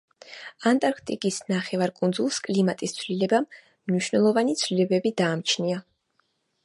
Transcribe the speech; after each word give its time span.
ანტარქტიკის 0.69 1.35
ნახევარკუნძულს 1.51 2.39
კლიმატის 2.47 2.97
ცვლილებამ 3.01 3.47
მნიშვნელოვანი 3.93 4.57
ცვლილებები 4.63 5.13
დაამჩნია. 5.23 5.79